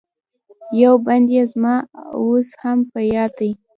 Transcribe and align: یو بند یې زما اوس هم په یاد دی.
یو 0.83 0.93
بند 1.05 1.27
یې 1.35 1.43
زما 1.51 1.75
اوس 2.19 2.49
هم 2.61 2.77
په 2.91 2.99
یاد 3.13 3.31
دی. 3.39 3.51